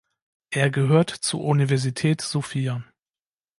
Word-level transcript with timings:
Er 0.49 0.71
gehört 0.71 1.11
zur 1.11 1.43
Universität 1.43 2.21
Sofia. 2.21 2.83